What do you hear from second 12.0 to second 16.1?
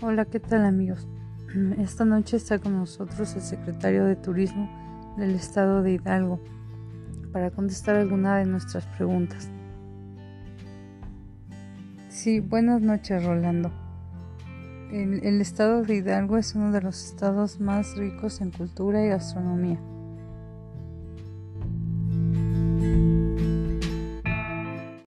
Sí, buenas noches Rolando. El, el, estado de